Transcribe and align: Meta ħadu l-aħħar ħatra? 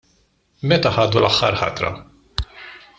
Meta 0.71 0.93
ħadu 0.95 0.97
l-aħħar 1.27 1.61
ħatra? 1.61 1.95